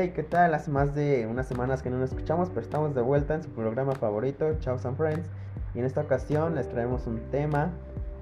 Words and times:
Hey, 0.00 0.12
¿qué 0.14 0.22
tal? 0.22 0.54
Hace 0.54 0.70
más 0.70 0.94
de 0.94 1.26
unas 1.26 1.48
semanas 1.48 1.82
que 1.82 1.90
no 1.90 1.98
nos 1.98 2.10
escuchamos, 2.10 2.50
pero 2.50 2.60
estamos 2.60 2.94
de 2.94 3.02
vuelta 3.02 3.34
en 3.34 3.42
su 3.42 3.48
programa 3.50 3.94
favorito, 3.94 4.56
Chows 4.60 4.86
and 4.86 4.96
Friends. 4.96 5.28
Y 5.74 5.80
en 5.80 5.86
esta 5.86 6.02
ocasión 6.02 6.54
les 6.54 6.68
traemos 6.68 7.08
un 7.08 7.18
tema. 7.32 7.72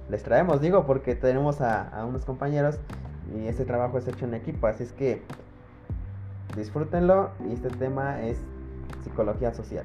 Les 0.08 0.22
traemos, 0.22 0.62
digo, 0.62 0.86
porque 0.86 1.14
tenemos 1.14 1.60
a, 1.60 2.02
unos 2.08 2.24
compañeros 2.24 2.78
y 3.36 3.46
este 3.46 3.66
trabajo 3.66 3.98
es 3.98 4.08
hecho 4.08 4.24
en 4.24 4.32
equipo, 4.32 4.68
así 4.68 4.84
es 4.84 4.92
que 4.92 5.20
disfrútenlo. 6.56 7.32
Y 7.46 7.52
este 7.52 7.68
tema 7.68 8.22
es 8.22 8.38
psicología 9.04 9.52
social. 9.52 9.84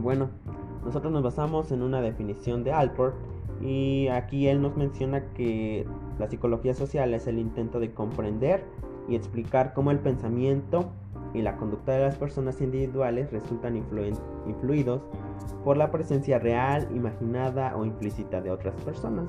Bueno, 0.00 0.30
nosotros 0.84 1.12
nos 1.12 1.22
basamos 1.22 1.72
en 1.72 1.82
una 1.82 2.00
definición 2.00 2.64
de 2.64 2.72
Alport 2.72 3.14
y 3.60 4.08
aquí 4.08 4.48
él 4.48 4.62
nos 4.62 4.76
menciona 4.76 5.24
que 5.34 5.86
la 6.18 6.28
psicología 6.28 6.74
social 6.74 7.12
es 7.14 7.26
el 7.26 7.38
intento 7.38 7.80
de 7.80 7.92
comprender 7.92 8.64
y 9.08 9.16
explicar 9.16 9.74
cómo 9.74 9.90
el 9.90 9.98
pensamiento 9.98 10.90
y 11.34 11.42
la 11.42 11.56
conducta 11.56 11.92
de 11.92 12.00
las 12.02 12.16
personas 12.16 12.60
individuales 12.60 13.30
resultan 13.30 13.76
influidos 13.76 15.02
por 15.64 15.76
la 15.76 15.90
presencia 15.90 16.38
real, 16.38 16.88
imaginada 16.94 17.76
o 17.76 17.84
implícita 17.84 18.40
de 18.40 18.50
otras 18.50 18.74
personas. 18.82 19.26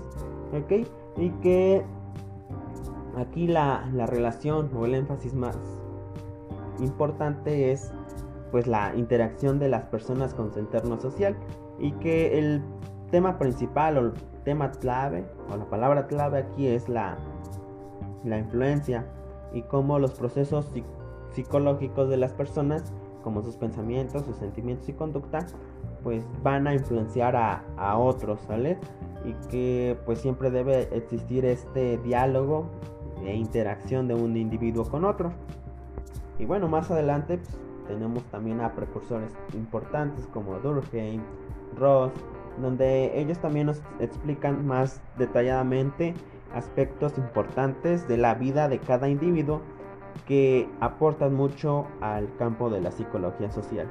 ¿Ok? 0.54 0.88
Y 1.18 1.30
que 1.42 1.84
aquí 3.18 3.48
la, 3.48 3.90
la 3.94 4.06
relación 4.06 4.70
o 4.76 4.86
el 4.86 4.96
énfasis 4.96 5.34
más 5.34 5.58
importante 6.80 7.72
es 7.72 7.94
pues 8.52 8.68
la 8.68 8.94
interacción 8.96 9.60
de 9.60 9.70
las 9.70 9.86
personas 9.86 10.34
con 10.34 10.54
su 10.54 10.60
entorno 10.60 11.00
social 11.00 11.36
y 11.80 11.92
que 11.94 12.38
el 12.38 12.62
tema 13.10 13.40
principal 13.40 13.98
o 13.98 14.02
el 14.02 14.14
tema 14.44 14.72
clave 14.72 15.26
o 15.52 15.58
la 15.58 15.66
palabra 15.66 16.08
clave 16.08 16.40
aquí 16.40 16.68
es 16.68 16.90
la, 16.90 17.18
la 18.24 18.38
influencia 18.38 19.06
y 19.54 19.62
cómo 19.64 20.00
los 20.00 20.12
procesos 20.12 20.68
psicológicos 21.32 22.10
de 22.10 22.18
las 22.18 22.34
personas 22.34 22.94
como 23.24 23.42
sus 23.44 23.56
pensamientos, 23.56 24.26
sus 24.26 24.38
sentimientos 24.38 24.90
y 24.90 24.94
conducta 24.94 25.46
pues 26.04 26.26
van 26.44 26.68
a 26.68 26.74
influenciar 26.74 27.36
a, 27.36 27.64
a 27.78 27.98
otros, 27.98 28.40
¿sale? 28.48 28.78
Y 29.24 29.34
que 29.50 29.98
pues 30.06 30.20
siempre 30.20 30.50
debe 30.50 30.90
existir 30.96 31.46
este 31.46 31.98
diálogo 32.00 32.66
e 33.24 33.36
interacción 33.36 34.08
de 34.08 34.16
un 34.16 34.36
individuo 34.36 34.86
con 34.86 35.06
otro. 35.06 35.32
Y 36.40 36.46
bueno, 36.46 36.68
más 36.68 36.90
adelante 36.90 37.38
pues, 37.38 37.60
tenemos 37.88 38.24
también 38.26 38.62
a 38.62 38.74
precursores 38.74 39.32
importantes 39.54 40.28
como 40.28 40.60
Durkheim, 40.60 41.22
Ross, 41.78 42.12
donde 42.62 43.20
ellos 43.20 43.40
también 43.40 43.68
nos 43.68 43.82
explican 44.00 44.66
más 44.66 45.02
detalladamente 45.18 46.14
aspectos 46.54 47.18
importantes 47.18 48.08
de 48.08 48.18
la 48.18 48.36
vida 48.36 48.68
de 48.68 48.80
cada 48.80 49.10
individuo 49.10 49.62
que 50.28 50.70
aportan 50.80 51.34
mucho 51.34 51.88
al 52.02 52.34
campo 52.38 52.70
de 52.70 52.82
la 52.82 52.92
psicología 52.92 53.52
social. 53.52 53.88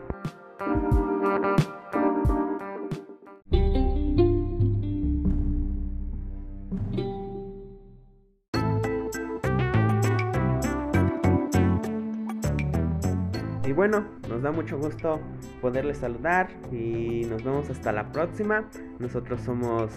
Y 13.71 13.73
bueno, 13.73 14.05
nos 14.29 14.43
da 14.43 14.51
mucho 14.51 14.77
gusto 14.79 15.21
poderles 15.61 15.99
saludar 15.99 16.49
y 16.73 17.25
nos 17.31 17.45
vemos 17.45 17.71
hasta 17.71 17.93
la 17.93 18.11
próxima. 18.11 18.65
Nosotros 18.99 19.41
somos 19.43 19.93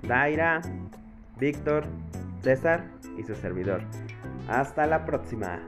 Daira, 0.00 0.62
Víctor, 1.38 1.84
César 2.40 2.86
y 3.18 3.22
su 3.22 3.34
servidor. 3.34 3.82
Hasta 4.48 4.86
la 4.86 5.04
próxima. 5.04 5.60